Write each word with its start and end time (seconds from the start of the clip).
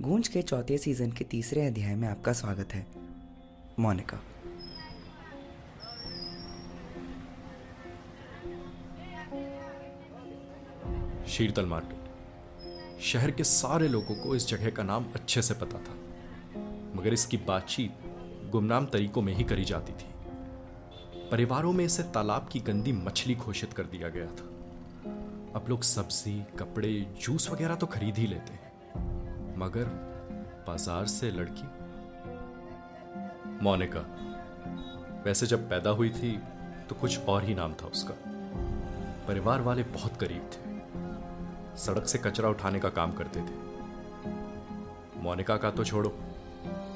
गूंज 0.00 0.28
के 0.28 0.42
चौथे 0.42 0.78
सीज़न 0.78 1.12
के 1.12 1.24
तीसरे 1.24 1.66
अध्याय 1.66 1.94
में 1.94 2.08
आपका 2.08 2.32
स्वागत 2.32 2.68
है। 2.72 2.86
मोनिका। 3.78 4.16
शीरतल 11.26 11.66
मार्केट। 11.66 11.98
शहर 13.02 13.30
के 13.30 13.44
सारे 13.44 13.88
लोगों 13.88 14.14
को 14.14 14.34
इस 14.34 14.48
जगह 14.48 14.70
का 14.70 14.82
नाम 14.82 15.06
अच्छे 15.14 15.42
से 15.42 15.54
पता 15.54 15.78
था। 15.78 15.94
मगर 16.96 17.12
इसकी 17.12 17.36
बातचीत 17.36 17.92
गुमनाम 18.50 18.86
तरीकों 18.86 19.22
में 19.22 19.34
ही 19.34 19.44
करी 19.44 19.64
जाती 19.64 19.92
थी। 19.92 20.06
परिवारों 21.30 21.72
में 21.72 21.84
इसे 21.84 22.02
तालाब 22.02 22.48
की 22.52 22.60
गंदी 22.60 22.92
मछली 22.92 23.34
घोषित 23.34 23.72
कर 23.72 23.82
दिया 23.82 24.08
गया 24.08 24.26
था। 24.26 24.46
अब 25.54 25.64
लोग 25.68 25.82
सब्ज़ी, 25.82 26.44
कपड़े, 26.58 27.14
जूस 27.20 27.50
वगैरह 27.50 27.74
तो 27.74 27.86
खरीद 27.86 28.14
ही 28.18 28.26
लेते 28.26 28.52
हैं। 28.52 28.69
मगर 29.60 29.84
बाज़ार 30.66 31.06
से 31.06 31.30
लड़की? 31.30 31.66
मोनिका 33.64 34.00
वैसे 35.24 35.46
जब 35.46 35.68
पैदा 35.70 35.90
हुई 35.90 36.10
थी 36.10 36.36
तो 36.88 36.94
कुछ 36.94 37.26
और 37.28 37.44
ही 37.44 37.54
नाम 37.54 37.72
था 37.72 37.86
उसका। 37.86 38.14
परिवार 39.26 39.60
वाले 39.60 39.82
बहुत 39.90 40.16
करीब 40.16 40.50
थे। 40.52 41.78
सड़क 41.78 42.06
से 42.06 42.18
कचरा 42.18 42.48
उठाने 42.48 42.80
का 42.80 42.88
काम 42.90 43.12
करते 43.12 43.40
थे। 43.40 43.58
मोनिका 45.22 45.56
का 45.56 45.70
तो 45.70 45.84
छोड़ो 45.84 46.16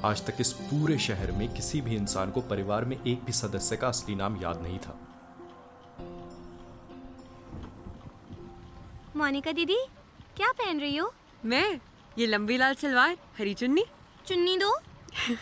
आज 0.04 0.26
तक 0.26 0.40
इस 0.40 0.52
पूरे 0.62 0.98
शहर 0.98 1.32
में 1.32 1.48
किसी 1.54 1.80
भी 1.80 1.96
इंसान 1.96 2.30
को 2.30 2.40
परिवार 2.40 2.84
में 2.84 2.96
एक 2.96 3.24
भी 3.24 3.32
सदस्य 3.32 3.76
का 3.76 3.88
असली 3.88 4.14
नाम 4.14 4.42
याद 4.42 4.62
नहीं 4.62 4.78
था। 4.78 4.98
मोनिका 9.16 9.52
दीदी 9.52 9.84
क्या 10.36 10.52
पहन 10.52 10.80
रही 10.80 10.96
हो? 10.96 11.12
मैं? 11.44 11.80
ये 12.18 12.26
लंबी 12.26 12.56
लाल 12.56 12.74
सलवार 12.74 13.16
हरी 13.38 13.54
चुन्नी? 13.60 13.84
चुन्नी 14.26 14.56
दो। 14.58 14.70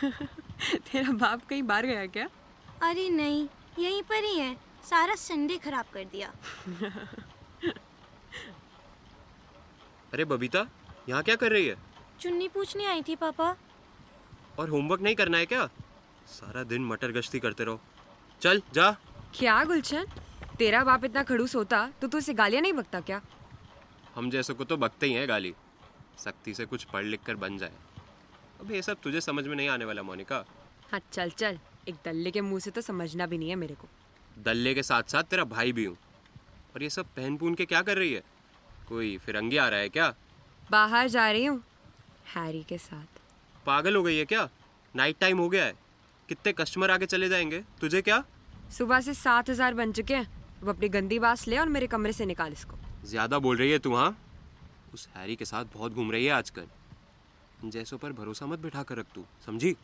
तेरा 0.87 1.13
बाप 1.23 1.45
कहीं 1.51 1.63
बाहर 1.63 1.87
गया 1.87 2.07
क्या? 2.17 2.29
अरे 2.83 3.09
नहीं 3.11 3.47
यहीं 3.79 4.03
पर 4.11 4.25
ही 4.25 4.39
है। 4.39 4.55
सारा 4.91 5.15
संडे 5.15 5.57
खराब 5.65 5.85
कर 5.95 6.05
दिया। 6.13 6.33
अरे 10.13 10.25
बबीता 10.33 10.67
यहाँ 11.09 11.23
क्या 11.23 11.37
कर 11.37 11.51
रही 11.53 11.67
है? 11.67 11.77
चुन्नी 12.21 12.49
पूछने 12.49 12.85
आई 12.87 13.03
थी 13.09 13.17
पापा। 13.17 13.57
और 14.59 14.69
होमवर्क 14.69 15.01
नहीं 15.03 15.15
करना 15.17 15.39
है 15.39 15.47
क्या? 15.47 15.67
सारा 16.29 16.63
दिन 16.73 16.85
मटर 16.87 17.13
गश्ती 17.13 17.39
करते 17.41 17.65
रहो। 17.65 17.81
चल 18.43 18.63
जा। 18.75 18.91
क्या 19.39 19.63
गुलशन? 19.65 20.07
तेरा 20.59 20.83
बाप 20.85 21.05
इतना 21.05 21.23
खड़ूस 21.23 21.55
होता 21.57 21.87
तो 22.01 22.09
तू 22.09 22.19
इसे 22.19 22.35
गालियाँ 22.35 22.63
नहीं 22.63 22.73
बकता 22.73 23.01
क्या? 23.01 23.21
हम 24.15 24.31
जैसे 24.31 24.53
को 24.55 24.65
तो 24.65 24.77
बकते 24.77 25.07
ही 25.07 25.13
हैं 25.13 25.29
गाली। 25.29 25.55
सख्ती 26.19 26.55
से 26.55 26.65
कुछ 26.65 26.85
पढ़ 26.85 27.05
लिख 27.05 27.23
कर 27.27 27.37
बन 27.37 27.59
जाए। 27.59 27.73
अब 28.61 28.71
ये 28.73 28.83
सब 28.83 29.01
तुझे 29.03 29.21
समझ 29.21 29.47
में 29.47 29.57
नहीं 29.57 29.69
आने 29.69 29.85
वाला 29.85 30.03
मोनिका। 30.03 30.45
हाँ 30.93 31.01
चल 31.13 31.31
चल। 31.31 31.59
एक 31.89 31.95
दल्ले 32.05 32.31
के 32.31 32.41
मुँह 32.41 32.61
से 32.61 32.71
तो 32.71 32.81
समझना 32.81 33.27
भी 33.27 33.39
नहीं 33.39 33.49
है 33.51 33.57
मेरे 33.57 33.75
को। 33.75 33.89
दल्ले 34.39 34.75
के 34.75 34.83
साथ 34.83 35.03
साथ 35.03 35.23
तेरा 35.23 35.45
भाई 35.45 35.73
भी 35.73 35.85
हूँ। 35.85 35.97
और 36.75 36.83
ये 36.83 36.91
सब 36.91 37.07
पहन 37.17 37.37
पून 37.37 37.55
के 37.55 37.65
क्या 37.65 37.83
कर 37.83 37.99
रही 37.99 38.13
है? 38.13 38.23
कोई 38.89 39.17
फिरंगी 39.19 39.57
आ 39.57 39.69
रहा 39.69 39.81
है 39.81 39.89
क्या? 39.89 40.15
बाहर 40.71 41.09
जा 41.09 41.31
रही 41.31 41.45
हूँ 41.45 41.63
हैरी 42.35 42.63
के 42.63 42.79
साथ। 42.79 43.21
पागल 43.67 43.97
हो 43.97 44.03
गई 44.03 44.17
है 44.17 44.25
क्या? 44.25 44.49
नाइट 44.95 45.19
टाइम 45.21 45.39
हो 45.39 45.49
गया 45.49 45.65
है। 45.65 45.75
कितने 46.29 46.53
कस्टमर 46.53 46.91
आगे 46.91 47.07
चले 47.07 47.29
जाएँगे? 47.29 47.63
तुझे 47.81 48.03
क्या? 48.03 48.23
सुबह 48.71 49.01
से 49.01 49.15
सात 49.15 49.51
हज़ार 49.51 49.75
बन 49.75 49.93
चुके 49.93 50.15
हैं। 50.15 50.27
अब 50.63 50.69
अपनी 50.69 50.89
गंदी 50.89 51.19
बास 51.19 51.47
ले 51.49 51.59
और 51.59 51.69
मेरे 51.69 51.87
कमरे 51.87 52.13
से 52.13 52.27
निकाल 52.27 52.53
इसको। 52.53 52.77
ज़्यादा 53.07 53.39
बोल 53.39 53.57
रही 53.57 53.71
है 53.71 53.79
तू 53.79 53.95
हाँ? 53.95 54.17
उस 54.95 55.09
हैरी 55.17 55.37
के 55.37 55.45
साथ 55.45 55.65
बहुत 55.65 55.93
घूम 55.93 56.13
रही 56.13 56.25
है 56.25 56.33
आजकल। 56.33 56.67
जैसों 57.65 57.99
पर 57.99 58.13
भरोसा 58.13 58.47
मत 58.47 58.59
बिठा 58.59 58.83
कर 58.83 58.97
रख 58.97 59.07
तू 59.15 59.25
समझी? 59.47 59.77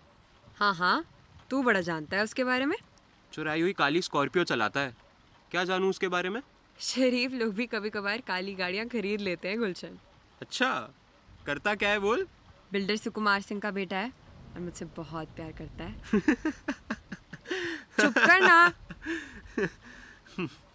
हाँ 0.56 0.74
हाँ। 0.74 1.04
तू 1.50 1.62
बड़ा 1.62 1.80
जानता 1.80 2.16
है 2.16 2.22
उसके 2.22 2.44
बारे 2.44 2.66
में? 2.66 2.76
चुराई 3.32 3.60
हुई 3.60 3.72
काली 3.72 4.02
स्कॉर्पियो 4.02 4.44
चलाता 4.44 4.80
है। 4.80 4.96
क्या 5.50 5.64
जानूं 5.64 5.90
उसके 5.90 6.08
बारे 6.08 6.28
में? 6.28 6.42
शरीफ 6.80 7.32
लोग 7.32 7.54
भी 7.54 7.66
कभी 7.66 7.90
कभार 7.90 8.20
काली 8.20 8.54
गाड़ियाँ 8.54 8.86
खरीद 8.86 9.20
लेते 9.20 9.48
हैं 9.48 9.58
गुलशन। 9.58 9.98
अच्छा 10.42 10.90
करता 11.46 11.74
क्या 11.74 11.90
है 11.90 11.98
बोल? 11.98 12.26
बिल्डर 12.72 12.96
सुकुमार 12.96 13.40
सिंह 13.40 13.60
का 13.60 13.70
बेटा 13.70 13.96
है 13.96 14.12
और 14.54 14.60
मुझसे 14.60 14.84
बहुत 14.84 15.28
प्यार 15.28 15.52
करता 15.52 15.84
है। 15.84 16.20
चुप 18.00 18.14
कर 18.18 18.40
ना 18.40 18.72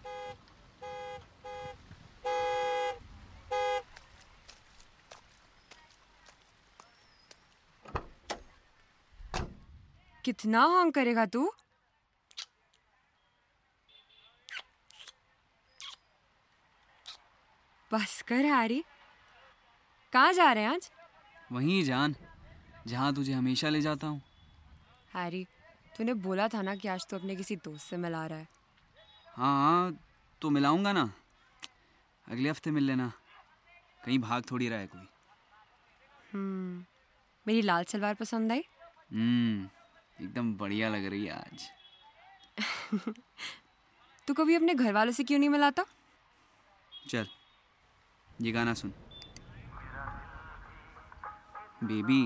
कितना 10.24 10.62
हॉन्ग 10.64 10.92
करेगा 10.94 11.24
तू? 11.26 11.50
बस 17.90 18.20
कर 18.28 18.44
हैरी। 18.44 18.82
कहाँ 20.12 20.32
जा 20.32 20.52
रहे 20.52 20.64
हैं 20.64 20.70
आज? 20.70 20.90
वहीं 21.52 21.82
जान 21.84 22.14
जहाँ 22.86 23.14
तुझे 23.14 23.32
हमेशा 23.32 23.68
ले 23.68 23.80
जाता 23.80 24.06
हूँ। 24.06 24.20
हैरी 25.14 25.44
तूने 25.96 26.14
बोला 26.26 26.48
था 26.48 26.62
ना 26.62 26.74
कि 26.76 26.88
आज 26.88 27.06
तू 27.10 27.16
अपने 27.16 27.36
किसी 27.36 27.56
दोस्त 27.56 27.90
से 27.90 27.96
मिला 27.96 28.26
रहा 28.26 28.38
है 28.38 28.48
हाँ। 29.36 29.54
हाँ 29.62 29.98
तो 30.42 30.50
मिलाऊँगा 30.50 30.92
ना। 30.92 31.10
अगले 32.26 32.50
हफ़्ते 32.50 32.70
मिल 32.70 32.84
लेना। 32.84 33.12
कहीं 34.04 34.18
भाग 34.18 34.42
थोड़ी 34.50 34.68
रहा 34.68 34.78
है 34.78 34.86
कोई। 34.86 35.06
हम्म 36.32 36.84
मेरी 37.46 37.62
लाल 37.62 37.84
सलवार 37.84 38.14
पसंद 38.14 38.52
आई? 38.52 38.64
हम्म। 39.12 39.68
एकदम 40.20 40.56
बढ़िया 40.56 40.88
लग 40.88 41.04
रही 41.06 41.26
है 41.26 41.32
आज। 41.32 41.68
तू 44.28 44.34
कभी 44.34 44.54
अपने 44.54 44.74
घर 44.74 44.92
वालों 44.92 45.12
से 45.12 45.24
क्यों 45.24 45.38
नहीं 45.38 45.48
मिलाता 45.48 45.84
चल 47.08 47.26
ये 48.40 48.52
गाना 48.52 48.74
सुन। 48.74 48.92
बेबी 51.84 52.22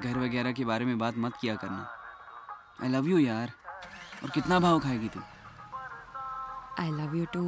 घर 0.00 0.18
वगैरह 0.18 0.52
के 0.52 0.64
बारे 0.64 0.84
में 0.84 0.98
बात 0.98 1.14
मत 1.18 1.36
किया 1.40 1.54
करना। 1.56 1.88
आई 2.82 2.88
लव 2.88 3.08
यू 3.08 3.18
यार 3.18 3.52
और 4.22 4.30
कितना 4.30 4.60
भाव 4.60 4.80
खाएगी 4.80 5.08
तू। 5.08 5.20
I 6.82 6.90
love 6.90 7.14
you 7.16 7.24
too 7.26 7.42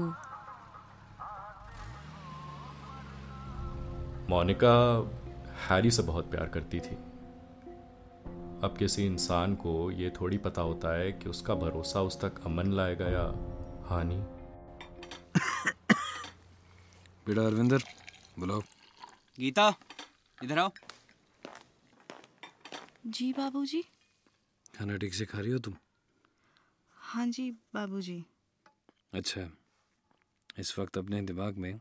Monica 4.30 4.74
Harry 5.68 5.90
से 5.90 6.02
बहुत 6.02 6.30
प्यार 6.30 6.48
करती 6.48 6.80
थी। 6.80 6.96
अब 8.64 8.76
किसी 8.78 9.06
इंसान 9.06 9.54
को 9.54 9.90
ये 9.90 10.10
थोड़ी 10.10 10.38
पता 10.38 10.62
होता 10.62 10.96
है 10.96 11.12
कि 11.12 11.28
उसका 11.28 11.54
भरोसा 11.54 12.02
उस 12.02 12.20
तक 12.20 12.40
अमन 12.44 12.72
लाएगा 12.72 13.06
या 13.06 13.24
हानि 13.86 14.16
बेटा 17.26 17.46
अरविंदर 17.46 17.82
बुलाओ। 18.38 18.60
गीता 19.40 19.74
इधर 20.44 20.58
आओ। 20.58 20.70
जी 23.06 23.32
बाबूजी। 23.32 23.82
खाना 24.78 24.96
ठीक 24.96 25.14
से 25.14 25.24
खा 25.24 25.40
रही 25.40 25.52
हो 25.52 25.58
तुम? 25.58 25.74
हाँ 26.96 27.26
जी 27.26 27.50
बाबूजी। 27.50 28.24
अच्छा 29.12 29.50
इस 30.58 30.78
वक्त 30.78 30.98
अपने 30.98 31.22
दिमाग 31.22 31.56
में 31.56 31.80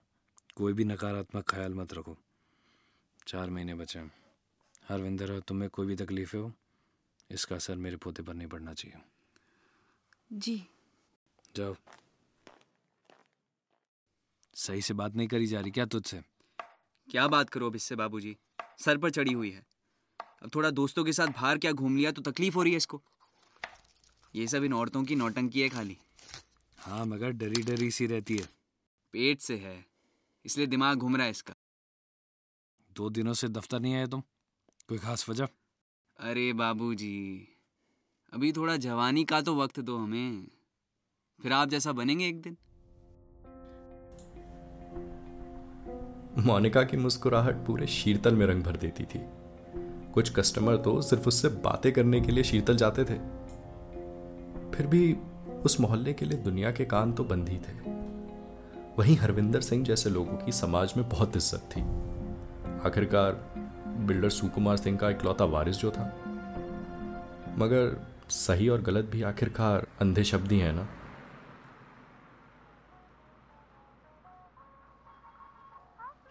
कोई 0.56 0.74
भी 0.74 0.84
नकारात्मक 0.84 1.50
ख्याल 1.50 1.74
मत 1.74 1.94
रखो। 1.94 2.18
चार 3.28 3.50
महीने 3.50 3.76
बचे 3.76 4.00
हैं। 4.00 4.12
हरविंदर 4.90 5.40
तुम्हें 5.40 5.70
कोई 5.70 5.88
भी 5.88 5.96
तकलीफ़ 5.96 6.38
हो 6.38 6.52
इसका 7.32 7.56
असर 7.56 7.76
मेरे 7.76 7.96
पोते 7.96 8.24
पर 8.24 8.34
नहीं 8.34 8.48
पड़ना 8.48 8.74
चाहिए। 8.74 9.02
जी। 10.34 10.68
जाओ। 11.56 11.76
सही 14.54 14.82
से 14.82 14.94
बात 14.94 15.16
नहीं 15.16 15.28
करी 15.28 15.48
जा 15.48 15.60
रही 15.60 15.72
क्या 15.72 15.86
तुझसे? 15.86 16.22
क्या 17.12 17.28
बात 17.28 17.50
करो 17.50 17.70
अब 17.70 17.76
इससे 17.76 17.96
बाबूजी? 17.96 18.38
सर 18.80 18.98
पर 18.98 19.10
चढ़ी 19.10 19.34
हुई 19.34 19.52
है। 19.52 19.66
अब 20.22 20.52
थोड़ा 20.56 20.70
दोस्तों 20.70 21.04
के 21.04 21.14
साथ 21.14 21.28
बाहर 21.28 21.58
क्या 21.58 21.72
घूम 21.72 21.98
लिया 21.98 22.12
तो 22.12 22.22
तकलीफ़ 22.22 22.56
हो 22.56 22.64
रही 22.64 22.72
है 22.72 22.78
इसको। 22.78 23.02
ये 24.36 24.48
सब 24.48 24.64
इन 24.64 24.74
औरतों 24.74 25.04
की 25.04 25.16
नौटंकी 25.16 25.62
है 25.62 25.70
खाली। 25.70 25.98
हाँ 26.78 27.06
मगर 27.06 27.32
डरी 27.32 27.62
डरी 27.64 27.92
सी 27.92 28.08
रहती 28.08 28.38
है। 28.38 28.50
पेट 29.12 29.40
से 29.40 29.58
है। 29.58 29.86
इसलिए 30.46 30.68
दिमाग 30.68 30.98
घूम 30.98 31.16
रहा 31.16 31.26
है 31.26 31.32
इसका। 31.32 31.54
दो 32.92 33.10
दिनों 33.10 33.34
से 33.34 33.48
दफ्तर 33.48 33.80
नहीं 33.80 33.96
आए 33.96 34.08
तुम? 34.08 34.22
कोई 34.88 34.98
खास 34.98 35.30
वजह? 35.30 35.48
अरे 36.20 36.54
बाबूजी, 36.54 37.48
अभी 38.34 38.52
थोड़ा 38.52 38.76
जवानी 38.78 39.24
का 39.24 39.42
तो 39.42 39.56
वक्त 39.56 39.80
दो 39.80 39.98
हमें। 39.98 40.48
फिर 41.40 41.54
आप 41.54 41.70
जैसा 41.70 41.92
बनेंगे 41.92 42.28
एक 42.28 42.42
दिन। 42.42 42.56
मोनिका 46.46 46.84
की 46.84 46.98
मुस्कुराहट 46.98 47.56
पूरे 47.56 47.88
शीतल 47.88 48.36
में 48.36 48.46
रंग 48.46 48.64
भर 48.64 48.78
देती 48.78 49.04
थी। 49.04 49.20
कुछ 50.14 50.34
कस्टमर 50.36 50.78
तो 50.78 51.02
सिर्फ़ 51.02 51.28
उससे 51.28 51.50
बातें 51.50 51.92
करने 51.94 52.22
के 52.22 52.32
लिए 52.32 52.44
शीतल 52.44 52.78
जाते 52.78 53.04
थे। 53.04 53.18
फिर 54.72 54.88
भी 54.88 55.14
उस 55.66 55.80
मोहल्ले 55.80 56.14
के 56.14 56.26
लिए 56.26 56.38
दुनिया 56.38 56.72
के 56.72 56.86
कान 56.86 57.14
तो 57.14 57.24
बंद 57.24 57.50
ही 57.50 57.58
थे। 57.58 57.94
वहीं 58.98 59.18
हरविंदर 59.18 59.62
सिंह 59.62 59.86
जैसे 59.86 60.10
लोगों 60.10 60.38
की 60.38 60.52
समाज 60.52 60.94
में 60.98 61.08
बहुत 61.10 61.38
इज़्ज़त 61.38 61.70
थी। 61.72 61.82
आखिरकार 62.88 63.65
बिल्डर 63.98 64.30
सुकुमार 64.30 64.78
सिंह 64.78 64.98
का 64.98 65.10
इकलौता 65.10 65.46
वारिस 65.46 65.76
जो 65.76 65.92
था। 65.92 66.04
मगर 67.58 68.08
सही 68.30 68.70
और 68.70 68.82
गलत 68.82 69.06
भी 69.06 69.22
आखिरकार 69.24 69.88
अंधे 70.02 70.24
शब्द 70.24 70.52
ही 70.52 70.60
है 70.60 70.72
ना? 70.72 70.88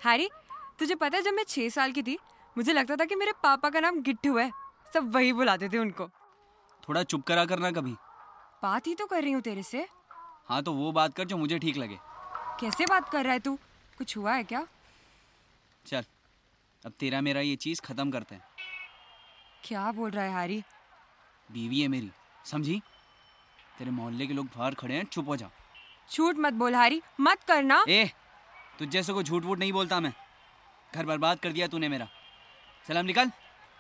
हैरी 0.05 0.29
तुझे 0.79 0.95
पता 0.95 1.17
है 1.17 1.23
जब 1.23 1.31
मैं 1.31 1.45
छह 1.49 1.69
साल 1.69 1.93
की 1.93 2.03
थी 2.03 2.19
मुझे 2.57 2.73
लगता 2.73 2.97
था 2.97 3.05
कि 3.05 3.15
मेरे 3.15 3.33
पापा 3.33 3.71
का 3.71 3.81
नाम 3.81 4.01
गिट्टू 4.01 4.37
है। 4.39 4.51
सब 4.95 5.15
वही 5.15 5.33
बुलाते 5.33 5.69
थे 5.69 5.79
उनको। 5.79 6.09
थोड़ा 6.89 7.03
चुप 7.03 7.23
करा 7.23 7.45
करना 7.45 7.71
कभी। 7.71 7.93
बात 8.63 8.87
ही 8.87 8.95
तो 8.95 9.07
कर 9.07 9.23
रही 9.23 9.33
हूँ 9.33 9.43
तेरे 9.43 9.63
से। 9.63 9.87
हाँ 10.49 10.63
तो 10.63 10.73
वो 10.73 10.93
बात 10.93 11.15
कर 11.15 11.25
जो 11.25 11.37
मुझे 11.37 11.59
ठीक 11.59 11.77
लगे। 11.77 11.99
कैसे 12.61 12.87
बात 12.87 13.09
कर 13.09 13.25
रहा 13.25 13.33
है 13.33 13.39
तू? 13.39 13.59
कुछ 13.99 14.17
हुआ 14.17 14.33
है 14.33 14.45
क्या? 14.45 14.67
चल। 15.87 16.05
अब 16.85 16.93
तेरा 16.99 17.21
मेरा 17.21 17.41
ये 17.41 17.57
चीज़ 17.57 17.81
खत्म 17.83 18.11
करते 18.11 18.35
हैं। 18.35 18.45
क्या 19.65 19.91
बोल 19.93 20.11
रहा 20.11 20.25
है 20.25 20.33
हारी? 20.33 20.63
बीवी 21.53 21.81
है 21.81 21.89
मेरी 21.89 22.11
समझी? 22.45 22.81
तेरे 23.79 23.91
मोहल्ले 23.91 24.27
के 24.27 24.33
लोग 24.33 24.47
बाहर 24.47 24.75
खड़े 24.75 24.95
हैं 24.95 25.05
चुप 25.05 25.29
हो 25.29 25.37
जा। 25.37 25.51
झूठ 26.13 26.37
मत 26.39 26.53
बोल 26.53 26.75
हैरी 26.75 27.03
मत 27.21 27.43
करना। 27.43 27.85
ए 27.89 28.11
तुझ 28.79 28.89
जैसे 28.89 29.13
को 29.13 29.23
झूठ 29.23 29.45
वूठ 29.45 29.59
नहीं 29.59 29.73
बोलता 29.73 30.01
मैं। 30.01 30.13
घर 30.95 31.07
बर्बाद 31.07 31.39
कर 31.39 31.53
दिया 31.53 31.67
तूने 31.67 31.89
मेरा। 31.89 32.09
सलाम 32.89 33.07
निकल। 33.07 33.31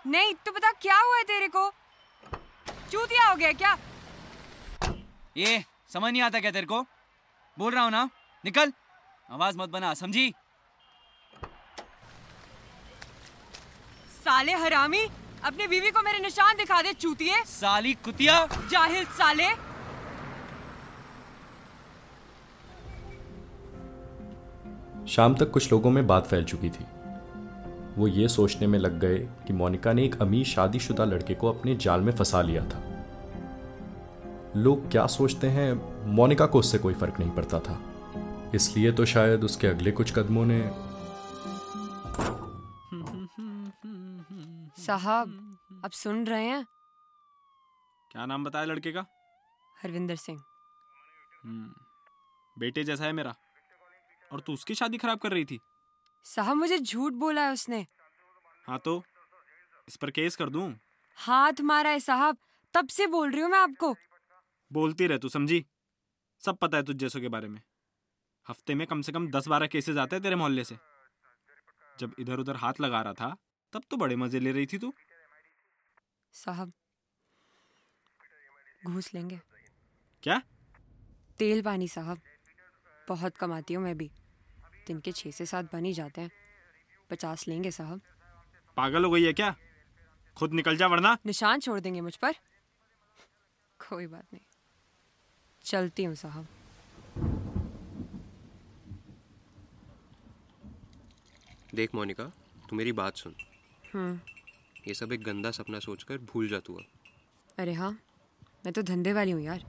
नहीं 0.06 0.34
तू 0.34 0.52
बता 0.52 0.72
क्या 0.72 0.98
हुआ 1.00 1.16
है 1.16 1.24
तेरे 1.24 1.48
को? 1.48 1.70
चूतिया 2.90 3.28
हो 3.28 3.34
गया 3.36 3.52
क्या? 3.52 3.76
ये 5.36 5.64
समझ 5.88 6.12
नहीं 6.12 6.22
आता 6.22 6.40
क्या 6.40 6.50
तेरे 6.50 6.66
को? 6.66 6.82
बोल 7.56 7.72
रहा 7.74 7.82
हूँ 7.82 7.90
ना? 7.90 8.08
निकल। 8.44 8.72
आवाज़ 9.30 9.58
मत 9.58 9.68
बना 9.68 9.94
समझी? 9.94 10.32
साले 14.34 14.52
हरामी 14.52 15.00
अपनी 15.44 15.66
बीवी 15.66 15.90
को 15.90 16.00
मेरे 16.02 16.18
निशान 16.18 16.56
दिखा 16.56 16.80
दे 16.82 16.92
चूतिए। 16.92 17.34
साली 17.46 17.92
कुतिया। 17.94 18.46
जाहिल 18.70 19.04
साले। 19.04 19.46
शाम 25.08 25.34
तक 25.34 25.50
कुछ 25.50 25.70
लोगों 25.72 25.90
में 25.90 26.06
बात 26.06 26.26
फैल 26.26 26.44
चुकी 26.44 26.70
थी। 26.70 26.86
वो 27.96 28.08
ये 28.08 28.28
सोचने 28.28 28.66
में 28.66 28.78
लग 28.78 28.98
गए 28.98 29.18
कि 29.46 29.52
मोनिका 29.52 29.92
ने 29.92 30.04
एक 30.04 30.20
अमीर 30.22 30.44
शादीशुदा 30.44 31.04
लड़के 31.04 31.34
को 31.34 31.48
अपने 31.48 31.76
जाल 31.76 32.00
में 32.00 32.12
फंसा 32.12 32.42
लिया 32.42 32.64
था। 32.64 32.82
लोग 34.56 34.90
क्या 34.90 35.06
सोचते 35.06 35.46
हैं 35.48 35.72
मोनिका 36.14 36.46
को 36.46 36.58
उससे 36.58 36.78
कोई 36.78 36.94
फ़र्क 36.94 37.20
नहीं 37.20 37.30
पड़ता 37.30 37.60
था। 37.60 37.78
इसलिए 38.54 38.92
तो 38.92 39.04
शायद 39.04 39.44
उसके 39.44 39.66
अगले 39.66 39.90
कुछ 39.90 40.12
कदमों 40.12 40.46
ने 40.46 40.60
साहब 44.86 45.80
अब 45.84 45.90
सुन 45.92 46.26
रहे 46.26 46.44
हैं? 46.44 46.64
क्या 48.10 48.26
नाम 48.26 48.44
बताया 48.44 48.64
लड़के 48.64 48.92
का? 48.92 49.04
हरविंदर 49.76 50.16
सिंह। 50.16 50.42
बेटे 52.56 52.84
जैसा 52.84 53.04
है 53.04 53.12
मेरा। 53.12 53.34
और 54.30 54.40
तू 54.40 54.52
उसकी 54.52 54.74
शादी 54.74 54.98
खराब 54.98 55.18
कर 55.18 55.32
रही 55.32 55.44
थी? 55.44 55.58
साहब 56.26 56.56
मुझे 56.56 56.78
झूठ 56.78 57.12
बोला 57.14 57.44
है 57.44 57.52
उसने। 57.52 57.86
हाँ 58.66 58.78
तो 58.78 59.02
इस 59.88 59.96
पर 59.96 60.10
केस 60.10 60.36
कर 60.36 60.50
दूँ? 60.50 60.72
हाथ 61.18 61.60
मारा 61.60 61.90
है 61.90 62.00
साहब 62.00 62.36
तब 62.74 62.88
से 62.88 63.06
बोल 63.06 63.30
रही 63.30 63.40
हूँ 63.40 63.50
मैं 63.50 63.58
आपको। 63.58 63.94
बोलती 64.70 65.06
रह 65.06 65.18
तू 65.18 65.28
समझी? 65.28 65.64
सब 66.42 66.56
पता 66.56 66.76
है 66.76 66.82
तुझ 66.82 66.96
जैसों 66.96 67.20
के 67.20 67.28
बारे 67.28 67.48
में। 67.48 67.60
हफ़्ते 68.46 68.74
में 68.74 68.86
कम 68.86 69.02
से 69.02 69.12
कम 69.12 69.28
दस 69.30 69.48
बारह 69.48 69.66
केसेस 69.66 69.96
आते 69.96 70.16
हैं 70.16 70.22
तेरे 70.22 70.36
मोहल्ले 70.36 70.64
से। 70.64 70.78
जब 71.98 72.14
इधर 72.18 72.38
उधर 72.38 72.56
हाथ 72.56 72.80
लगा 72.80 73.00
रहा 73.02 73.12
था 73.12 73.36
तब 73.74 73.82
तो 73.90 73.96
बड़े 73.96 74.16
मज़े 74.16 74.40
ले 74.40 74.52
रही 74.52 74.66
थी 74.66 74.78
तू। 74.78 74.92
साहब 76.34 76.72
घूस 78.86 79.14
लेंगे। 79.14 79.40
क्या? 80.22 80.40
तेल 81.38 81.62
पानी 81.62 81.88
साहब 81.88 82.20
बहुत 83.08 83.36
कमाती 83.36 83.74
हूँ 83.74 83.82
मैं 83.84 83.96
भी। 83.98 84.10
दिन 84.86 85.00
के 85.00 85.12
छः 85.12 85.30
से 85.30 85.46
सात 85.46 85.72
बन 85.72 85.84
ही 85.84 85.92
जाते 85.92 86.20
हैं 86.20 86.30
पचास 87.10 87.46
लेंगे 87.48 87.70
साहब। 87.70 88.00
पागल 88.76 89.04
हो 89.04 89.10
गई 89.10 89.22
है 89.22 89.32
क्या? 89.32 89.54
खुद 90.36 90.52
निकल 90.52 90.76
जा 90.76 90.86
वरना। 90.86 91.16
निशान 91.26 91.60
छोड़ 91.60 91.78
देंगे 91.80 92.00
मुझ 92.00 92.16
पर। 92.16 92.32
कोई 93.80 94.06
बात 94.06 94.26
नहीं। 94.32 94.44
चलती 95.64 96.04
हूँ 96.04 96.14
साहब। 96.14 96.46
देख 101.74 101.94
मोनिका 101.94 102.24
तू 102.68 102.76
मेरी 102.76 102.92
बात 102.92 103.16
सुन। 103.16 103.34
ये 103.94 104.94
सब 104.94 105.12
एक 105.12 105.22
गंदा 105.24 105.50
सपना 105.50 105.78
सोचकर 105.78 106.18
भूल 106.18 106.48
जा 106.48 106.58
तू 106.58 106.80
अरे 107.58 107.72
हाँ 107.72 107.90
मैं 108.66 108.72
तो 108.72 108.82
धंधे 108.82 109.12
वाली 109.12 109.30
हूँ 109.30 109.42
यार। 109.42 109.64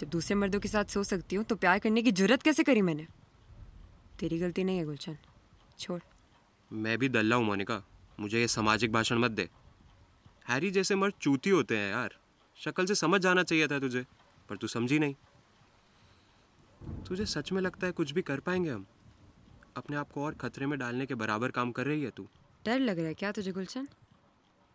जब 0.00 0.08
दूसरे 0.08 0.34
मर्दों 0.34 0.60
के 0.60 0.68
साथ 0.68 0.84
सो 0.84 1.02
सकती 1.04 1.36
हूँ 1.36 1.44
तो 1.44 1.56
प्यार 1.56 1.78
करने 1.78 2.02
की 2.02 2.12
ज़रूरत 2.12 2.42
कैसे 2.42 2.62
करी 2.62 2.82
मैंने? 2.82 3.06
तेरी 4.20 4.38
गलती 4.38 4.64
नहीं 4.64 4.78
है 4.78 4.84
गुलशन। 4.84 5.16
छोड़। 5.78 6.00
मैं 6.70 6.98
भी 6.98 7.08
दल्ला 7.08 7.36
हूँ 7.36 7.44
मोनिका। 7.44 7.82
मुझे 8.20 8.40
ये 8.40 8.48
सामाजिक 8.48 8.92
भाषण 8.92 9.18
मत 9.18 9.30
दे। 9.30 9.48
हैरी 10.48 10.70
जैसे 10.70 10.94
मर्द 10.94 11.14
चूती 11.20 11.50
होते 11.50 11.76
हैं 11.76 11.90
यार। 11.90 12.16
शक्ल 12.56 12.86
से 12.86 12.94
समझ 12.94 13.20
जाना 13.20 13.42
चाहिए 13.42 13.68
था 13.68 13.78
तुझे 13.78 14.04
पर 14.48 14.56
तू 14.56 14.66
समझी 14.66 14.98
नहीं। 14.98 15.14
तुझे 17.08 17.26
सच 17.26 17.52
में 17.52 17.60
लगता 17.62 17.86
है 17.86 17.92
कुछ 17.92 18.12
भी 18.12 18.22
कर 18.22 18.40
पाएँगे 18.40 18.70
हम? 18.70 18.86
अपने 19.76 19.96
आप 19.96 20.12
को 20.12 20.24
और 20.24 20.34
खतरे 20.34 20.66
में 20.66 20.78
डालने 20.78 21.06
के 21.06 21.14
बराबर 21.14 21.50
काम 21.50 21.72
कर 21.72 21.86
रही 21.86 22.02
है 22.02 22.10
तू। 22.10 22.26
डर 22.64 22.78
लग 22.78 22.98
रहा 22.98 23.06
है 23.06 23.14
क्या 23.14 23.32
तुझे 23.32 23.52
गुलशन? 23.52 23.88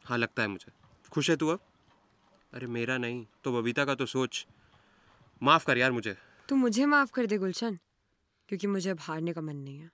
हाँ 0.06 0.18
लगता 0.18 0.42
है 0.42 0.48
मुझे। 0.48 0.72
खुश 1.12 1.30
है 1.30 1.36
तू 1.36 1.48
अब? 1.48 1.60
अरे 2.54 2.68
मेरा 2.68 2.98
नहीं 2.98 3.26
तो 3.44 3.62
बबीता 3.62 3.86
का 3.86 3.96
तो 3.96 4.06
सोच। 4.06 4.48
माफ़ 5.44 5.66
कर 5.66 5.78
यार 5.78 5.92
मुझे। 5.92 6.18
तू 6.50 6.56
मुझे 6.56 6.86
माफ़ 6.86 7.12
कर 7.12 7.26
दे 7.26 7.38
गुलशन 7.38 7.80
क्योंकि 8.50 8.68
मुझे 8.68 8.90
अब 8.90 8.98
हारने 9.02 9.34
का 9.34 9.42
मन 9.42 9.56
नहीं 9.56 9.80
है। 9.80 9.92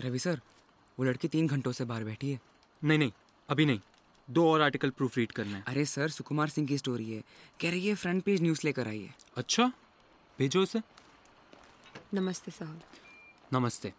रवि 0.00 0.18
सर 0.18 0.40
वो 0.98 1.04
लड़की 1.04 1.28
तीन 1.28 1.46
घंटों 1.46 1.72
से 1.72 1.84
बाहर 1.84 2.04
बैठी 2.04 2.30
है। 2.30 2.40
नहीं 2.84 2.98
नहीं 2.98 3.12
अभी 3.48 3.66
नहीं। 3.66 3.80
दो 4.30 4.50
और 4.52 4.60
आर्टिकल 4.60 4.90
प्रूफ 4.90 5.16
रीड 5.18 5.32
करना 5.32 5.56
है। 5.56 5.64
अरे 5.66 5.84
सर 5.84 6.08
सुकुमार 6.08 6.48
सिंह 6.48 6.66
की 6.68 6.78
स्टोरी 6.78 7.10
है। 7.12 7.22
कह 7.60 7.70
रही 7.70 7.88
है 7.88 7.94
फ्रंट 7.94 8.22
पेज 8.24 8.42
न्यूज़ 8.42 8.60
लेकर 8.64 8.88
आई 8.88 9.02
है। 9.02 9.14
अच्छा? 9.36 9.72
भेजो 10.38 10.62
इसे 10.62 10.80
नमस्ते 12.14 12.50
साहब। 12.50 12.80
नमस्ते। 13.52 13.92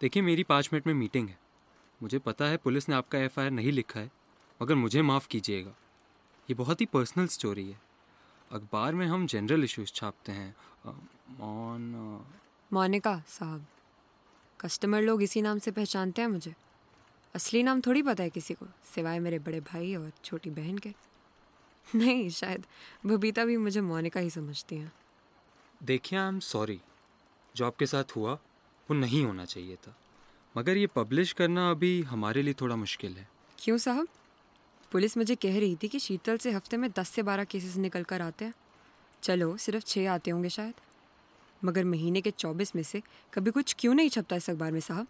देखिए 0.00 0.22
मेरी 0.22 0.42
पाँच 0.42 0.68
मिनट 0.72 0.86
में 0.86 0.92
मीटिंग 0.94 1.28
है। 1.28 1.38
मुझे 2.00 2.18
पता 2.18 2.44
है 2.44 2.56
पुलिस 2.56 2.88
ने 2.88 2.94
आपका 2.94 3.18
एफआईआर 3.18 3.50
नहीं 3.50 3.72
लिखा 3.72 4.00
है 4.00 4.10
मगर 4.60 4.74
मुझे 4.74 5.02
माफ़ 5.02 5.26
कीजिएगा। 5.28 5.70
ये 6.48 6.54
बहुत 6.54 6.80
ही 6.80 6.86
पर्सनल 6.86 7.26
स्टोरी 7.26 7.68
है। 7.70 7.80
अखबार 8.52 8.94
में 8.94 9.06
हम 9.06 9.26
जनरल 9.26 9.64
इश्यूज़ 9.64 9.92
छापते 9.92 10.32
हैं। 10.32 10.54
ऑन 11.40 12.24
मोनिका 12.72 13.16
साहब 13.28 13.66
कस्टमर 14.60 15.02
लोग 15.02 15.22
इसी 15.22 15.42
नाम 15.42 15.58
से 15.58 15.70
पहचानते 15.70 16.22
हैं 16.22 16.28
मुझे। 16.28 16.54
असली 17.34 17.62
नाम 17.62 17.80
थोड़ी 17.80 18.02
पता 18.02 18.22
है 18.22 18.30
किसी 18.30 18.54
को 18.54 18.66
सिवाय 18.94 19.18
मेरे 19.18 19.38
बड़े 19.38 19.60
भाई 19.60 19.94
और 19.94 20.10
छोटी 20.24 20.50
बहन 20.50 20.78
के। 20.78 20.94
नहीं 21.88 22.28
शायद 22.30 22.66
बबीता 23.06 23.44
भी 23.44 23.56
मुझे 23.56 23.80
मोनिका 23.80 24.20
ही 24.20 24.30
समझती 24.30 24.76
हैं। 24.76 24.92
देखिए 25.82 26.18
आई 26.18 26.28
एम 26.28 26.38
सॉरी 26.40 26.80
जो 27.56 27.66
आपके 27.66 27.86
साथ 27.86 28.16
हुआ 28.16 28.38
वो 28.88 28.96
नहीं 28.96 29.24
होना 29.24 29.44
चाहिए 29.44 29.76
था। 29.76 29.94
मगर 30.56 30.76
ये 30.76 30.86
पब्लिश 30.86 31.32
करना 31.32 31.70
अभी 31.70 32.02
हमारे 32.02 32.42
लिए 32.42 32.54
थोड़ा 32.54 32.76
मुश्किल 32.76 33.12
है। 33.12 33.28
क्यों 33.58 33.78
साहब? 33.78 34.08
पुलिस 34.92 35.16
मुझे 35.16 35.34
कह 35.34 35.58
रही 35.60 35.76
थी 35.76 35.88
कि 35.88 35.98
शीतल 35.98 36.36
से 36.36 36.50
हफ़्ते 36.50 36.76
में 36.76 36.90
दस 36.90 37.08
से 37.08 37.22
बारह 37.22 37.44
केसेस 37.44 37.76
निकल 37.76 38.02
कर 38.02 38.22
आते 38.22 38.44
हैं। 38.44 38.54
चलो 39.22 39.56
सिर्फ़ 39.56 39.84
छः 39.84 40.10
आते 40.10 40.30
होंगे 40.30 40.48
शायद। 40.48 40.74
मगर 41.64 41.84
महीने 41.84 42.20
के 42.20 42.30
चौबीस 42.30 42.76
में 42.76 42.82
से 42.82 43.02
कभी 43.34 43.50
कुछ 43.50 43.74
क्यों 43.78 43.94
नहीं 43.94 44.08
छपता 44.08 44.36
इस 44.36 44.50
अखबार 44.50 44.72
में 44.72 44.80
साहब? 44.80 45.06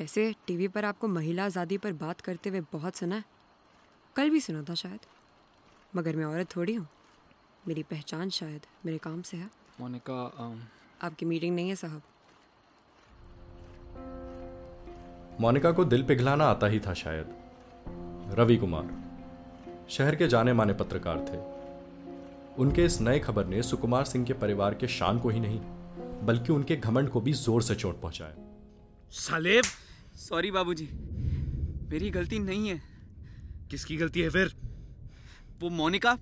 वैसे 0.00 0.34
टीवी 0.46 0.68
पर 0.68 0.84
आपको 0.84 1.08
महिला 1.08 1.44
आज़ादी 1.44 1.78
पर 1.78 1.92
बात 1.92 2.20
करते 2.20 2.50
हुए 2.50 2.60
बहुत 2.72 2.96
सुना 2.96 3.16
है। 3.16 3.24
कल 4.16 4.30
भी 4.30 4.40
सुना 4.40 4.62
था 4.62 4.74
शायद। 4.74 5.00
मगर 5.96 6.16
मैं 6.16 6.24
औरत 6.24 6.56
थोड़ी 6.56 6.74
हूँ। 6.74 6.86
मेरी 7.68 7.82
पहचान 7.82 8.30
शायद 8.30 8.66
मेरे 8.86 8.98
काम 8.98 9.22
से 9.22 9.36
है। 9.36 9.50
मोनिका 9.80 10.22
आपकी 11.02 11.26
मीटिंग 11.26 11.54
नहीं 11.56 11.68
है 11.68 11.76
साहब। 11.76 12.02
मोनिका 15.40 15.70
को 15.72 15.84
दिल 15.84 16.02
पिघलाना 16.02 16.44
आता 16.44 16.66
ही 16.66 16.78
था 16.80 16.94
शायद। 16.94 18.34
रवि 18.38 18.56
कुमार 18.56 18.88
शहर 19.90 20.14
के 20.14 20.28
जाने 20.28 20.52
माने 20.52 20.72
पत्रकार 20.72 21.18
थे। 21.28 21.38
उनके 22.62 22.84
इस 22.84 23.00
नए 23.00 23.18
खबर 23.18 23.46
ने 23.46 23.62
सुकुमार 23.62 24.04
सिंह 24.04 24.24
के 24.24 24.32
परिवार 24.32 24.74
के 24.74 24.88
शान 24.88 25.18
को 25.18 25.28
ही 25.28 25.40
नहीं 25.40 25.60
बल्कि 26.26 26.52
उनके 26.52 26.76
घमंड 26.76 27.08
को 27.08 27.20
भी 27.20 27.32
ज़ोर 27.32 27.62
से 27.62 27.74
चोट 27.74 28.00
पहुँचाया। 28.00 28.34
सालेब 29.12 29.64
सॉरी 30.18 30.50
बाबूजी 30.50 30.88
मेरी 31.92 32.10
गलती 32.10 32.38
नहीं 32.38 32.68
है। 32.68 32.82
किसकी 33.70 33.96
गलती 33.96 34.20
है 34.20 34.30
फिर? 34.30 34.54
वो 35.60 35.68
मोनिका 35.70 36.18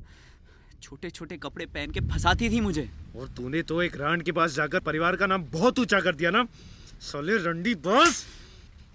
छोटे 0.82 1.10
छोटे 1.10 1.36
कपड़े 1.36 1.66
पहन 1.66 1.90
के 1.90 2.00
फंसाती 2.00 2.50
थी 2.50 2.60
मुझे। 2.60 2.88
और 3.16 3.28
तूने 3.28 3.62
तो 3.62 3.82
एक 3.82 3.96
रांड 3.96 4.22
के 4.22 4.32
पास 4.32 4.54
जाकर 4.54 4.80
परिवार 4.80 5.16
का 5.16 5.26
नाम 5.26 5.44
बहुत 5.52 5.78
ऊँचा 5.78 6.00
कर 6.00 6.14
दिया 6.14 6.30
ना? 6.30 6.46
साले 7.00 7.36
रंडी 7.36 7.74
बस! 7.74 8.24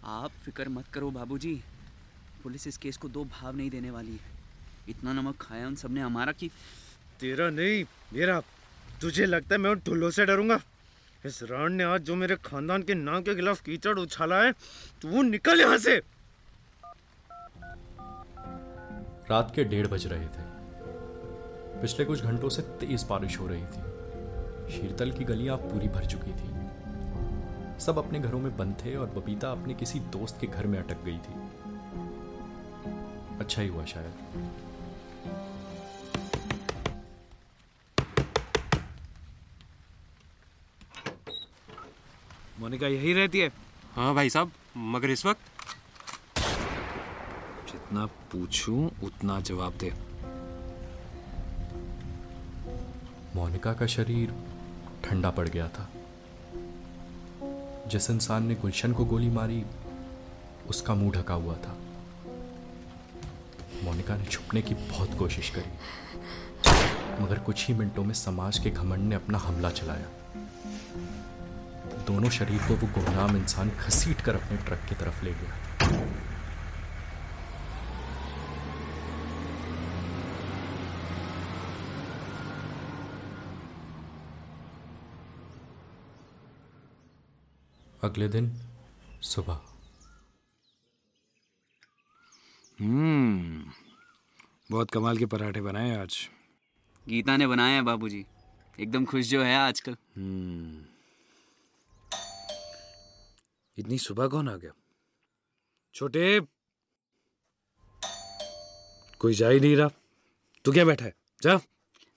आप 0.04 0.32
फ़िक्र 0.46 0.70
मत 0.70 0.88
करो 0.94 1.10
बाबूजी। 1.12 1.54
पुलिस 2.44 2.68
इस 2.68 2.78
केस 2.78 2.98
को 2.98 3.08
दो 3.10 3.24
भाव 3.24 3.56
नहीं 3.58 3.70
देने 3.70 3.92
वाली 3.92 4.12
है। 4.12 4.40
इतना 4.90 5.14
नमक 5.14 5.36
खाया 5.42 5.68
उन 5.68 5.76
सबने 5.76 6.02
हमारा 6.02 6.32
कि 6.32 6.48
तेरा 7.20 7.50
नहीं 7.50 7.84
मेरा। 8.14 8.40
तुझे 9.02 9.26
लगता 9.26 9.56
है 9.56 9.58
मैं 9.62 9.70
उन 9.70 9.80
ठुल्लों 9.80 10.10
से 10.12 10.26
डरूँगा। 10.26 10.60
इस 11.26 11.42
राण 11.44 11.74
ने 11.74 11.84
आज 11.84 12.02
जो 12.02 12.16
मेरे 12.16 12.36
खानदान 12.36 12.84
के 12.84 12.94
नाम 12.94 13.22
के 13.22 13.36
खिलाफ 13.36 13.62
कीचड़ 13.62 13.98
उछाला 14.00 14.42
है 14.44 14.52
तो 15.02 15.08
वो 15.08 15.22
निकल 15.22 15.62
यहाँ 15.62 15.78
से। 15.78 15.98
रात 19.30 19.52
के 19.56 19.64
डेढ़ 19.64 19.88
बज 19.88 20.08
रहे 20.08 20.26
थे। 20.26 20.50
पिछले 21.82 22.06
कुछ 22.06 22.22
घंटों 22.22 22.50
से 22.50 22.62
तेज 22.62 23.04
बारिश 23.10 23.38
हो 23.40 23.48
रही 23.48 23.66
थी। 23.66 24.72
शीरतल 24.72 25.12
की 25.12 25.24
गलियाँ 25.24 25.58
पूरी 25.58 25.88
भर 25.88 26.06
चुकी 26.06 26.32
थी। 26.32 26.50
सब 27.82 27.98
अपने 27.98 28.20
घरों 28.20 28.40
में 28.40 28.58
बंद 28.58 28.76
थे 28.86 28.96
और 28.96 29.08
बबीता 29.08 29.52
अपने 29.52 29.74
किसी 29.74 30.00
दोस्त 30.00 30.38
के 30.42 30.48
घर 30.48 30.68
में 30.68 30.78
अटक 30.80 31.04
गई 31.04 31.18
थी। 31.18 31.34
अच्छा 33.40 33.62
ही 33.62 33.68
हुआ 33.68 33.86
शायद। 33.86 34.14
मोनिका 42.60 42.88
यही 42.88 43.14
रहती 43.14 43.40
है? 43.40 43.52
हाँ 43.96 44.14
भाई 44.16 44.30
साहब 44.30 44.52
मगर 44.78 45.10
इस 45.10 45.26
वक्त? 45.26 45.42
जितना 47.68 48.06
पूछूँ 48.06 48.92
उतना 49.04 49.40
जवाब 49.42 49.74
दे। 49.74 49.94
मोनिका 53.36 53.74
का 53.74 53.88
शरीर 53.88 54.34
ठंडा 55.04 55.30
पड़ 55.30 55.48
गया 55.50 55.68
था। 55.68 55.90
जिस 57.92 58.10
इंसान 58.10 58.46
ने 58.48 58.56
गुलशन 58.56 58.94
को 58.94 59.06
गोली 59.06 59.30
मारी, 59.30 59.66
उसका 60.70 60.94
मुँह 60.96 61.12
ढका 61.12 61.34
हुआ 61.34 61.54
था। 61.54 61.76
मोनिका 63.84 64.16
ने 64.18 64.26
छुपने 64.26 64.62
की 64.62 64.74
बहुत 64.74 65.18
कोशिश 65.20 65.50
करी, 65.50 65.72
मगर 67.24 67.40
कुछ 67.40 67.68
ही 67.68 67.74
मिनटों 67.74 68.04
में 68.04 68.14
समाज 68.14 68.60
के 68.60 68.70
घमंड 68.70 69.04
ने 69.04 69.16
अपना 69.16 69.38
हमला 69.38 69.70
चलाया। 69.70 70.06
दोनों 72.08 72.30
शरीर 72.30 72.58
को 72.58 72.76
वो 72.76 72.88
गुमनाम 72.88 73.38
इंसान 73.38 73.72
घसीट 73.88 74.22
कर 74.22 74.36
अपने 74.36 74.58
ट्रक 74.58 74.80
की 74.90 74.96
तरफ़ 74.96 75.26
ले 75.26 75.32
गया। 75.32 75.71
अगले 88.04 88.28
दिन 88.28 88.54
सुबह। 89.22 89.62
हम्म 92.80 93.72
बहुत 94.72 94.92
कमाल 94.92 95.18
के 95.18 95.26
पराठे 95.26 95.62
बनाए 95.62 95.98
आज। 95.98 96.30
गीता 97.10 97.38
ने 97.38 97.48
बनाया 97.48 97.76
है 97.76 97.82
बाबूजी। 97.82 98.26
एकदम 98.80 99.06
खुश 99.06 99.26
जो 99.26 99.44
है 99.44 99.56
आजकल। 99.56 99.92
हम्म 99.92 100.86
इतनी 103.78 103.98
सुबह 103.98 104.28
कौन 104.28 104.50
आ 104.50 104.56
गया? 104.56 104.72
छोटे। 105.94 106.42
कोई 109.20 109.34
जा 109.34 109.50
ही 109.50 109.60
नहीं 109.60 109.76
रहा। 109.76 109.90
तू 110.66 110.72
क्या 110.72 110.86
बैठा 110.86 111.06
है? 111.06 111.16
जा। 111.44 111.60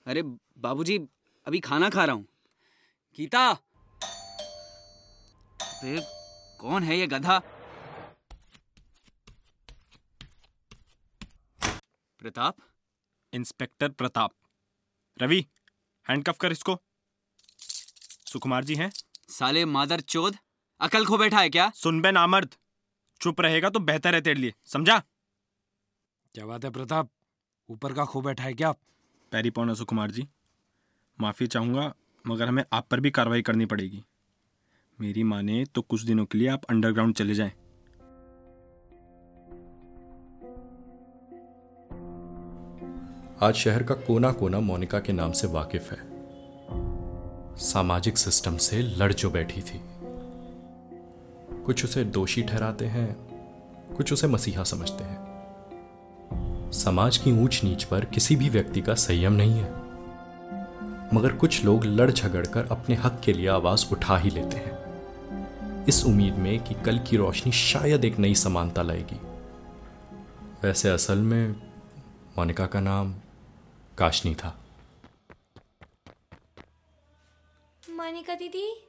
अरे 0.05 0.21
बाबूजी 0.57 0.97
अभी 1.45 1.59
खाना 1.59 1.89
खा 1.89 2.05
रहा 2.05 2.15
हूँ। 2.15 2.27
गीता! 3.17 3.64
अबे, 5.85 5.99
कौन 6.59 6.83
है 6.83 6.97
ये 6.97 7.07
गधा? 7.07 7.37
प्रताप? 12.19 12.55
इंस्पेक्टर 13.33 13.89
प्रताप। 13.89 14.31
रवि 15.21 15.45
हैंडकफ 16.05 16.37
कर 16.41 16.51
इसको। 16.51 16.77
सुकुमार 18.31 18.63
जी 18.63 18.75
हैं। 18.75 18.89
साले 19.29 19.65
मादर 19.65 20.01
चोद 20.13 20.37
अकल 20.81 21.05
खो 21.05 21.17
बैठा 21.17 21.39
है 21.39 21.49
क्या? 21.49 21.69
सुन 21.75 22.01
बे 22.01 22.11
नामर्द 22.11 22.55
चुप 23.21 23.41
रहेगा 23.41 23.69
तो 23.69 23.79
बेहतर 23.81 24.15
है 24.15 24.21
तेरे 24.21 24.39
लिए 24.39 24.53
समझा? 24.65 24.99
क्या 26.35 26.45
बात 26.45 26.65
है 26.65 26.71
प्रताप? 26.71 27.09
ऊपर 27.69 27.93
का 27.93 28.05
खो 28.05 28.21
बैठा 28.21 28.43
है 28.43 28.53
क्या? 28.53 28.71
पैरी 29.31 29.49
पौना 29.49 29.73
सुकुमार 29.73 30.11
जी 30.11 30.27
माफ़ी 31.21 31.47
चाहूँगा 31.47 31.93
मगर 32.27 32.47
हमें 32.47 32.63
आप 32.73 32.87
पर 32.87 32.99
भी 32.99 33.11
कार्रवाई 33.11 33.41
करनी 33.41 33.65
पड़ेगी। 33.65 34.03
मेरी 35.01 35.23
माने 35.23 35.65
तो 35.65 35.81
कुछ 35.81 36.01
दिनों 36.01 36.25
के 36.25 36.37
लिए 36.37 36.47
आप 36.47 36.63
अंडरग्राउंड 36.69 37.15
चले 37.15 37.35
जाएँ। 37.35 37.51
आज 43.41 43.53
शहर 43.53 43.83
का 43.83 43.95
कोना 43.95 44.31
कोना 44.31 44.59
मोनिका 44.59 44.99
के 44.99 45.13
नाम 45.13 45.31
से 45.31 45.47
वाकिफ 45.47 45.91
है। 45.91 45.97
सामाजिक 47.57 48.17
सिस्टम 48.17 48.57
से 48.57 48.81
लड़ 48.81 49.13
जो 49.13 49.29
बैठी 49.29 49.61
थी। 49.61 49.81
कुछ 51.63 51.85
उसे 51.85 52.03
दोषी 52.03 52.43
ठहराते 52.43 52.85
हैं, 52.85 53.13
कुछ 53.97 54.13
उसे 54.13 54.27
मसीहा 54.27 54.63
समझते 54.63 55.03
हैं। 55.03 55.25
समाज 56.71 57.17
की 57.17 57.31
ऊंच 57.31 57.61
नीच 57.63 57.83
पर 57.83 58.05
किसी 58.05 58.35
भी 58.35 58.49
व्यक्ति 58.49 58.81
का 58.81 58.93
संयम 58.93 59.33
नहीं 59.33 59.53
है। 59.53 59.71
मगर 61.13 61.33
कुछ 61.33 61.65
लोग 61.65 61.85
लड़ 61.85 62.11
झगड़ 62.11 62.45
कर 62.45 62.65
अपने 62.65 62.95
हक 62.95 63.21
के 63.25 63.33
लिए 63.33 63.47
आवाज़ 63.47 63.85
उठा 63.91 64.17
ही 64.17 64.29
लेते 64.29 64.57
हैं। 64.57 64.84
इस 65.87 66.05
उम्मीद 66.05 66.33
में 66.33 66.63
कि 66.63 66.73
कल 66.73 66.99
की 66.99 67.17
रोशनी 67.17 67.51
शायद 67.51 68.05
एक 68.05 68.19
नई 68.19 68.35
समानता 68.35 68.81
लाएगी। 68.81 69.15
वैसे 70.63 70.89
असल 70.89 71.17
में 71.17 71.51
मोनिका 72.37 72.65
का 72.65 72.79
नाम 72.79 73.15
काशनी 73.97 74.35
था। 74.35 74.59
मोनिका 77.89 78.35
दीदी? 78.35 78.87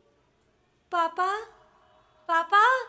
पापा? 0.93 1.41
पापा? 2.31 2.81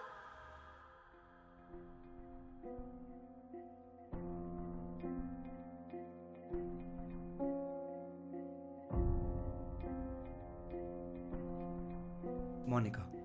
मोनिका 12.69 13.16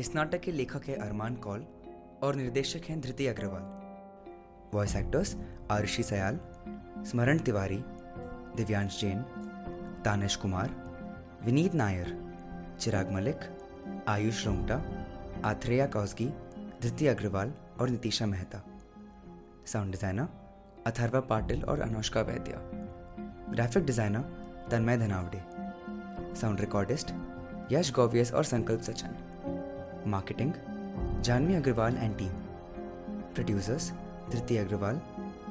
इस 0.00 0.14
नाटक 0.14 0.40
के 0.40 0.52
लेखक 0.52 0.84
है 0.88 0.94
अरमान 0.96 1.34
कौल 1.36 1.64
और 2.22 2.34
निर्देशक 2.34 2.84
हैं 2.88 3.00
धृति 3.00 3.26
अग्रवाल। 3.26 3.62
वॉइस 4.74 4.94
एक्टर्स 4.96 5.36
आरुषि 5.70 6.02
सयाल 6.02 6.38
स्मरण 7.08 7.38
तिवारी 7.38 7.76
दिव्यांश 8.56 9.00
जैन 9.00 9.22
तानिश 10.04 10.36
कुमार 10.36 10.70
विनीत 11.44 11.74
नायर 11.74 12.16
चिराग 12.80 13.12
मलिक 13.12 13.44
आयुष 14.08 14.44
रोंगटा 14.46 14.82
आथ्रेया 15.50 15.86
कौसगी 15.86 16.28
धृति 16.82 17.06
अग्रवाल 17.06 17.52
और 17.80 17.90
नितिशा 17.90 18.26
मेहता 18.26 18.62
साउंड 19.66 19.92
डिज़ाइनर 19.92 20.28
अथर्वा 20.86 21.20
पाटिल 21.30 21.64
और 21.64 21.80
Anushka 21.80 22.20
Vaidya 22.30 22.60
graphic 23.52 23.84
designer 23.86 24.68
Tanmay 24.70 24.98
Dhanawade 24.98 25.42
sound 26.40 26.60
recordist 26.60 27.14
Yash 27.72 27.92
Gauvius 27.92 28.32
और 28.32 28.44
Sankalp 28.44 28.80
Sachan 28.82 29.26
marketing, 30.06 30.52
Janvi 31.22 31.54
Agarwal 31.54 31.96
and 31.96 32.18
team 32.18 32.28
producers 33.34 33.92
Dhriti 34.30 34.56
Agarwal, 34.56 35.00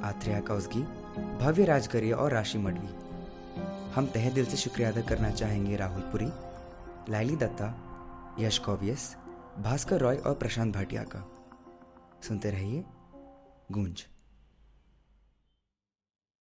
Atreya 0.03 0.39
Kausgi 0.39 0.81
Bhavya 1.37 1.65
Rajgaria 1.65 2.17
और 2.17 2.31
राशि 2.31 2.57
मडवी। 2.57 2.89
हम 3.91 4.07
तहे 4.07 4.29
दिल 4.29 4.45
से 4.45 4.57
शुक्रिया 4.57 4.91
अदा 4.91 5.01
करना 5.01 5.29
चाहेंगे 5.29 5.75
राहुल 5.75 6.01
पुरी 6.01 6.29
लाइली 7.11 7.35
दत्ता, 7.35 7.75
यश 8.39 8.57
कौवियस, 8.57 9.17
भास्कर 9.59 9.99
रॉय 9.99 10.15
और 10.15 10.33
प्रशांत 10.33 10.75
भाटिया 10.75 11.03
का। 11.03 11.27
सुनते 12.27 12.51
रहिए 12.51 12.85
गूंज। 13.71 14.05